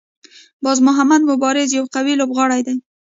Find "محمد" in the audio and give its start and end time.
0.87-1.21